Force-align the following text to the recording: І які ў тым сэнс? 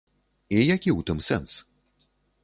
І 0.55 0.61
які 0.75 0.89
ў 0.97 1.05
тым 1.09 1.19
сэнс? 1.27 1.51